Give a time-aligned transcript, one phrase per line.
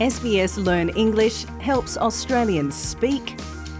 [0.00, 3.34] SBS Learn English helps Australians speak,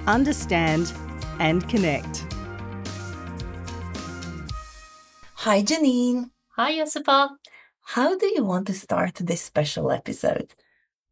[0.08, 0.92] understand,
[1.38, 2.26] and connect.
[5.36, 6.30] Hi, Janine.
[6.56, 7.28] Hi, Josipa.
[7.82, 10.56] How do you want to start this special episode?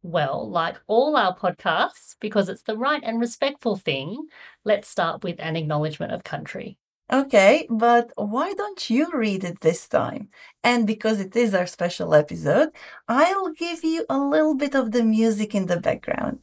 [0.03, 4.27] Well, like all our podcasts, because it's the right and respectful thing,
[4.65, 6.77] let's start with an acknowledgement of country.
[7.11, 10.27] Okay, but why don't you read it this time?
[10.61, 12.71] And because it is our special episode,
[13.07, 16.39] I'll give you a little bit of the music in the background.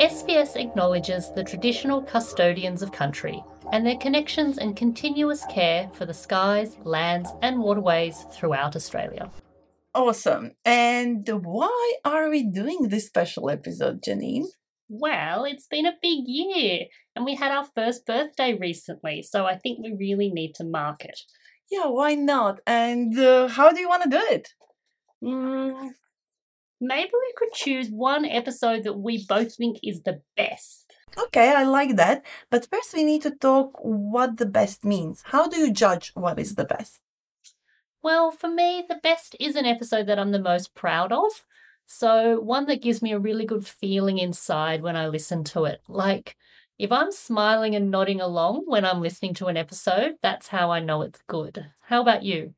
[0.00, 6.12] SBS acknowledges the traditional custodians of country and their connections and continuous care for the
[6.12, 9.30] skies, lands, and waterways throughout Australia.
[9.94, 10.50] Awesome.
[10.64, 14.46] And why are we doing this special episode, Janine?
[14.88, 19.56] Well, it's been a big year, and we had our first birthday recently, so I
[19.56, 21.18] think we really need to mark it.
[21.70, 22.60] Yeah, why not?
[22.66, 24.50] And uh, how do you want to do it?
[25.22, 25.92] Mm,
[26.80, 30.92] maybe we could choose one episode that we both think is the best.
[31.16, 32.24] Okay, I like that.
[32.50, 35.22] But first, we need to talk what the best means.
[35.26, 37.00] How do you judge what is the best?
[38.02, 41.46] Well, for me, the best is an episode that I'm the most proud of.
[41.86, 45.80] So, one that gives me a really good feeling inside when I listen to it.
[45.88, 46.36] Like,
[46.78, 50.80] if I'm smiling and nodding along when I'm listening to an episode, that's how I
[50.80, 51.66] know it's good.
[51.82, 52.54] How about you?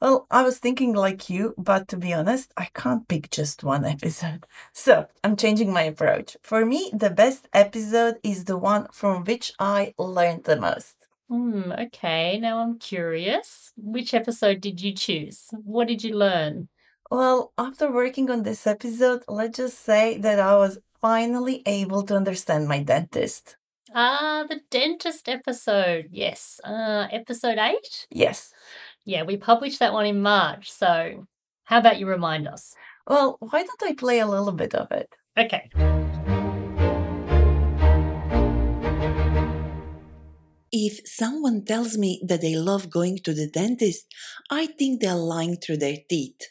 [0.00, 3.84] Well, I was thinking like you, but to be honest, I can't pick just one
[3.96, 4.46] episode.
[4.72, 6.36] So I'm changing my approach.
[6.42, 10.96] For me, the best episode is the one from which I learned the most.
[11.28, 13.72] Hmm, okay, now I'm curious.
[13.76, 15.46] Which episode did you choose?
[15.52, 16.68] What did you learn?
[17.10, 22.14] Well, after working on this episode, let's just say that I was finally able to
[22.14, 23.56] understand my dentist.
[23.92, 26.06] Ah, the dentist episode.
[26.12, 26.60] Yes.
[26.62, 28.06] Uh, episode 8?
[28.12, 28.52] Yes.
[29.04, 30.70] Yeah, we published that one in March.
[30.70, 31.26] So,
[31.64, 32.76] how about you remind us?
[33.08, 35.12] Well, why don't I play a little bit of it?
[35.36, 35.68] Okay.
[40.70, 44.06] If someone tells me that they love going to the dentist,
[44.48, 46.42] I think they're lying through their teeth.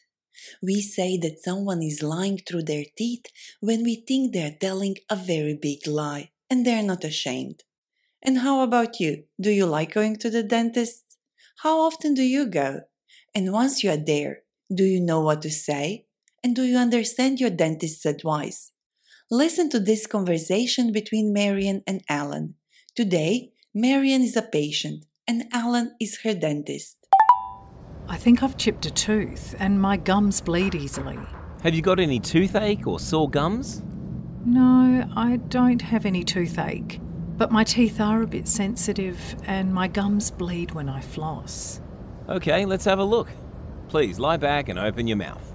[0.62, 3.26] We say that someone is lying through their teeth
[3.60, 7.64] when we think they're telling a very big lie and they're not ashamed.
[8.22, 9.24] And how about you?
[9.40, 11.18] Do you like going to the dentist?
[11.64, 12.82] How often do you go?
[13.34, 14.40] And once you are there,
[14.74, 16.06] do you know what to say?
[16.44, 18.72] And do you understand your dentist's advice?
[19.32, 22.56] Listen to this conversation between Marion and Alan.
[22.96, 26.99] Today, Marion is a patient and Alan is her dentist.
[28.10, 31.20] I think I've chipped a tooth and my gums bleed easily.
[31.62, 33.84] Have you got any toothache or sore gums?
[34.44, 37.00] No, I don't have any toothache,
[37.38, 41.82] but my teeth are a bit sensitive and my gums bleed when I floss.
[42.28, 43.30] Okay, let's have a look.
[43.90, 45.54] Please lie back and open your mouth.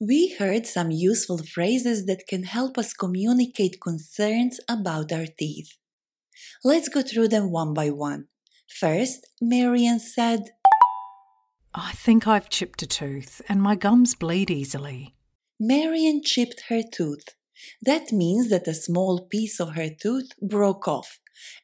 [0.00, 5.76] We heard some useful phrases that can help us communicate concerns about our teeth.
[6.64, 8.28] Let's go through them one by one.
[8.68, 10.50] First, Marian said,
[11.74, 15.14] I think I've chipped a tooth and my gums bleed easily.
[15.58, 17.34] Marian chipped her tooth.
[17.82, 21.18] That means that a small piece of her tooth broke off,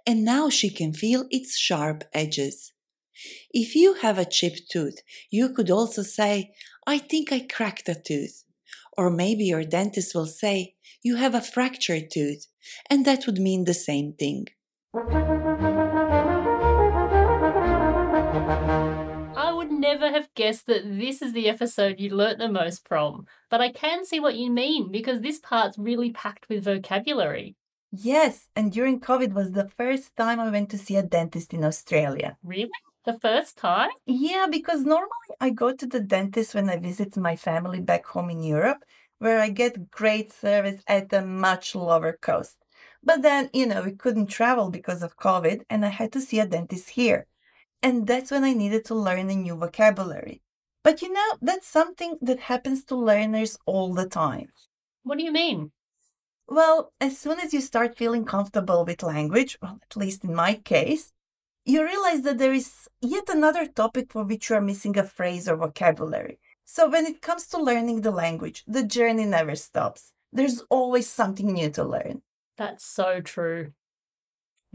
[0.06, 2.72] and now she can feel its sharp edges.
[3.53, 5.00] If you have a chipped tooth,
[5.31, 6.53] you could also say,
[6.87, 8.44] I think I cracked a tooth.
[8.97, 12.47] Or maybe your dentist will say, You have a fractured tooth,
[12.91, 14.47] and that would mean the same thing.
[19.84, 23.71] Never have guessed that this is the episode you learnt the most from, but I
[23.71, 27.55] can see what you mean because this part's really packed with vocabulary.
[27.93, 31.62] Yes, and during COVID was the first time I went to see a dentist in
[31.65, 32.31] Australia.
[32.43, 32.81] Really?
[33.05, 33.91] The first time?
[34.06, 38.31] Yeah, because normally I go to the dentist when I visit my family back home
[38.31, 38.83] in Europe,
[39.19, 42.56] where I get great service at a much lower cost.
[43.03, 46.41] But then, you know, we couldn't travel because of COVID, and I had to see
[46.41, 47.27] a dentist here.
[47.83, 50.43] And that's when I needed to learn a new vocabulary.
[50.82, 54.49] But you know, that's something that happens to learners all the time.
[55.03, 55.73] What do you mean?
[56.47, 60.55] Well, as soon as you start feeling comfortable with language, well, at least in my
[60.55, 61.12] case,
[61.65, 65.49] you realize that there is yet another topic for which you are missing a phrase
[65.49, 66.38] or vocabulary.
[66.67, 70.12] So when it comes to learning the language, the journey never stops.
[70.32, 72.23] There's always something new to learn.
[72.59, 73.73] That's so true.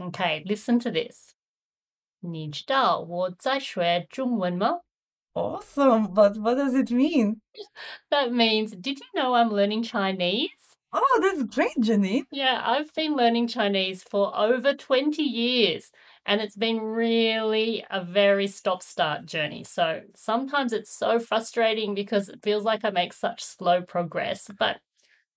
[0.00, 1.34] Okay, listen to this.
[2.19, 4.81] 你知道我在学中文吗?
[5.35, 7.41] Awesome, but what does it mean?
[8.09, 10.49] That means, did you know I'm learning Chinese?
[10.93, 12.25] Oh, that's great, Janine.
[12.31, 15.91] Yeah, I've been learning Chinese for over 20 years.
[16.25, 19.63] And it's been really a very stop start journey.
[19.63, 24.49] So sometimes it's so frustrating because it feels like I make such slow progress.
[24.57, 24.79] But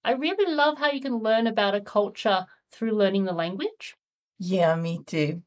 [0.04, 3.96] I really love how you can learn about a culture through learning the language.
[4.38, 5.42] Yeah, me too.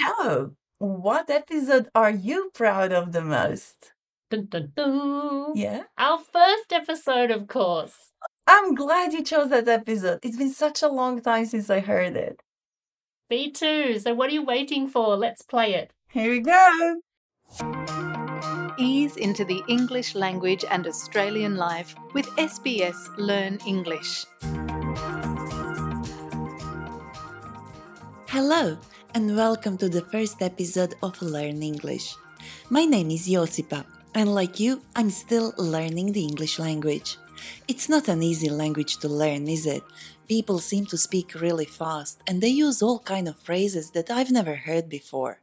[0.00, 3.93] So, what episode are you proud of the most?
[4.29, 5.53] Dun, dun, dun.
[5.55, 5.83] Yeah.
[5.97, 8.11] Our first episode, of course.
[8.45, 10.19] I'm glad you chose that episode.
[10.23, 12.41] It's been such a long time since I heard it.
[13.29, 13.97] Me too.
[13.97, 15.15] So, what are you waiting for?
[15.15, 15.93] Let's play it.
[16.09, 16.99] Here we go.
[18.77, 24.25] Ease into the English language and Australian life with SBS Learn English.
[28.27, 28.77] Hello,
[29.15, 32.15] and welcome to the first episode of Learn English.
[32.71, 37.17] My name is Josipa, and like you, I'm still learning the English language.
[37.67, 39.83] It's not an easy language to learn, is it?
[40.27, 44.31] People seem to speak really fast, and they use all kind of phrases that I've
[44.31, 45.41] never heard before.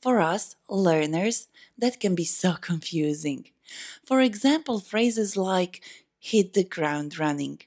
[0.00, 3.50] For us, learners, that can be so confusing.
[4.06, 5.82] For example, phrases like
[6.18, 7.60] hit the ground running.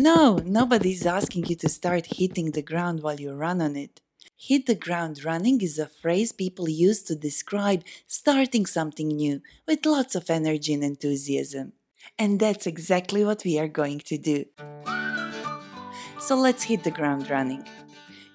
[0.00, 4.00] No, nobody's asking you to start hitting the ground while you run on it.
[4.34, 9.84] Hit the ground running is a phrase people use to describe starting something new with
[9.84, 11.74] lots of energy and enthusiasm.
[12.18, 14.46] And that's exactly what we are going to do.
[16.18, 17.68] So let's hit the ground running.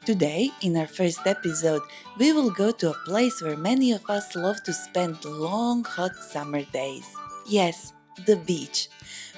[0.05, 1.81] Today, in our first episode,
[2.19, 6.15] we will go to a place where many of us love to spend long, hot
[6.15, 7.07] summer days.
[7.47, 7.91] Yes,
[8.25, 8.89] the beach.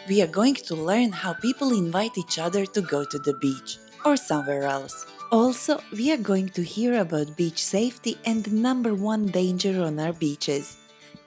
[0.08, 3.78] We are going to learn how people invite each other to go to the beach
[4.06, 5.06] or somewhere else.
[5.32, 10.00] Also, we are going to hear about beach safety and the number one danger on
[10.00, 10.78] our beaches.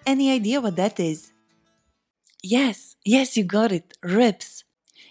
[0.06, 1.32] Any idea what that is?
[2.43, 4.64] Yes, yes, you got it, rips.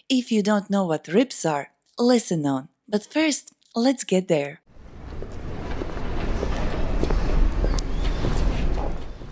[0.09, 1.69] If you don't know what rips are,
[1.99, 2.69] listen on.
[2.87, 4.61] But first, let's get there.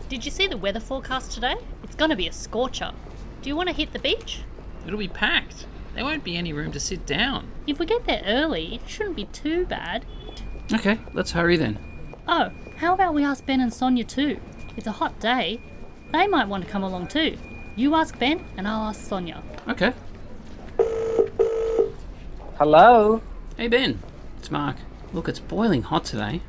[0.09, 1.55] Did you see the weather forecast today?
[1.87, 2.91] It's going to be a scorcher.
[3.41, 4.41] Do you want to hit the beach?
[4.85, 5.65] It'll be packed.
[5.95, 7.47] There won't be any room to sit down.
[7.65, 10.05] If we get there early, it shouldn't be too bad.
[10.71, 11.79] Okay, let's hurry then.
[12.27, 14.39] Oh, how about we ask Ben and Sonia too?
[14.75, 15.59] It's a hot day.
[16.11, 17.37] They might want to come along too.
[17.75, 19.41] You ask Ben, and I'll ask Sonia.
[19.67, 19.93] Okay.
[22.57, 23.21] Hello?
[23.55, 23.99] Hey Ben,
[24.37, 24.77] it's Mark.
[25.13, 26.41] Look, it's boiling hot today.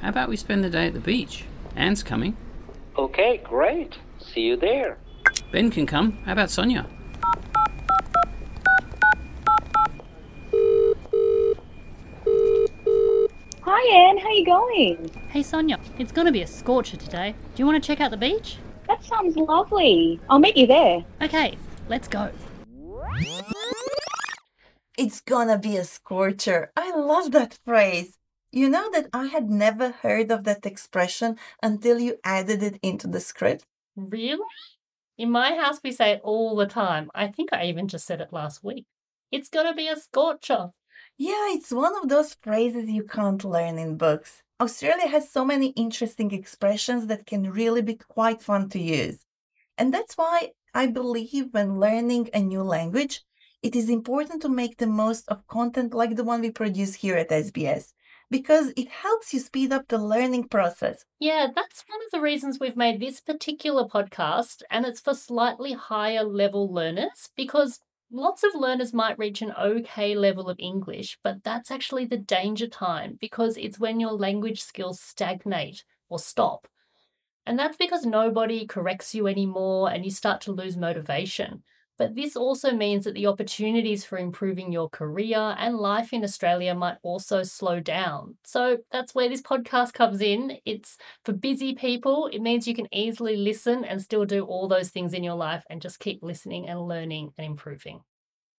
[0.00, 1.44] How about we spend the day at the beach?
[1.76, 2.36] Anne's coming.
[2.96, 3.98] Okay, great.
[4.34, 4.98] See you there.
[5.52, 6.18] Ben can come.
[6.24, 6.86] How about Sonia?
[13.62, 15.10] Hi Anne, how are you going?
[15.28, 17.34] Hey Sonia, it's going to be a scorcher today.
[17.54, 18.58] Do you want to check out the beach?
[18.86, 20.20] That sounds lovely.
[20.28, 21.04] I'll meet you there.
[21.22, 21.56] Okay,
[21.88, 22.30] let's go.
[24.96, 26.72] It's gonna be a scorcher.
[26.76, 28.18] I love that phrase.
[28.50, 33.06] You know that I had never heard of that expression until you added it into
[33.06, 33.64] the script?
[33.98, 34.46] Really?
[35.16, 37.10] In my house, we say it all the time.
[37.14, 38.86] I think I even just said it last week.
[39.32, 40.70] It's going to be a scorcher.
[41.16, 44.42] Yeah, it's one of those phrases you can't learn in books.
[44.60, 49.24] Australia has so many interesting expressions that can really be quite fun to use.
[49.76, 53.22] And that's why I believe when learning a new language,
[53.62, 57.16] it is important to make the most of content like the one we produce here
[57.16, 57.94] at SBS
[58.30, 61.04] because it helps you speed up the learning process.
[61.18, 65.72] Yeah, that's one of the reasons we've made this particular podcast, and it's for slightly
[65.72, 67.80] higher level learners because
[68.10, 72.66] lots of learners might reach an okay level of English, but that's actually the danger
[72.66, 76.66] time because it's when your language skills stagnate or stop.
[77.46, 81.62] And that's because nobody corrects you anymore and you start to lose motivation.
[81.98, 86.74] But this also means that the opportunities for improving your career and life in Australia
[86.74, 88.38] might also slow down.
[88.44, 90.58] So that's where this podcast comes in.
[90.64, 92.28] It's for busy people.
[92.32, 95.64] It means you can easily listen and still do all those things in your life
[95.68, 98.00] and just keep listening and learning and improving.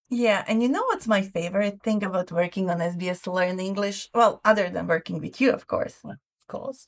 [0.09, 4.09] Yeah, and you know what's my favorite thing about working on SBS Learn English?
[4.13, 5.99] Well, other than working with you, of course.
[6.03, 6.17] Of
[6.47, 6.87] course.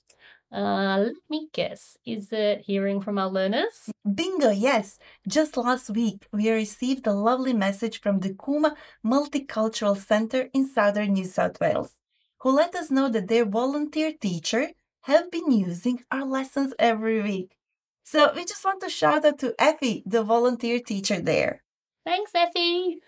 [0.53, 1.97] Uh, let me guess.
[2.05, 3.89] Is it hearing from our learners?
[4.03, 4.99] Bingo, yes.
[5.27, 11.13] Just last week, we received a lovely message from the Cooma Multicultural Centre in southern
[11.13, 11.93] New South Wales,
[12.39, 17.55] who let us know that their volunteer teacher have been using our lessons every week.
[18.03, 21.63] So we just want to shout out to Effie, the volunteer teacher there.
[22.05, 22.99] Thanks, Effie.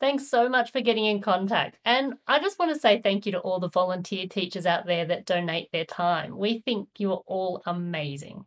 [0.00, 1.78] Thanks so much for getting in contact.
[1.84, 5.04] And I just want to say thank you to all the volunteer teachers out there
[5.06, 6.38] that donate their time.
[6.38, 8.44] We think you are all amazing.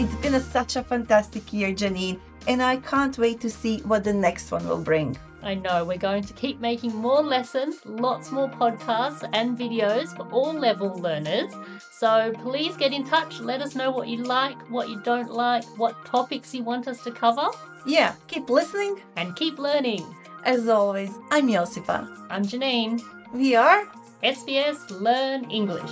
[0.00, 4.04] It's been a, such a fantastic year, Janine, and I can't wait to see what
[4.04, 5.18] the next one will bring.
[5.42, 10.24] I know we're going to keep making more lessons, lots more podcasts and videos for
[10.32, 11.52] all level learners.
[11.92, 13.40] So please get in touch.
[13.40, 17.02] Let us know what you like, what you don't like, what topics you want us
[17.04, 17.46] to cover,
[17.86, 19.00] Yeah, keep listening.
[19.16, 20.04] and keep learning.
[20.44, 22.08] As always, I'm Josipa.
[22.30, 23.00] I'm Janine.
[23.32, 23.86] We are
[24.24, 25.90] SBS Learn English.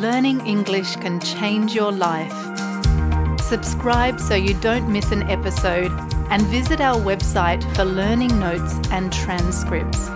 [0.00, 2.32] Learning English can change your life.
[3.40, 5.90] Subscribe so you don't miss an episode
[6.30, 10.08] and visit our website for learning notes and transcripts.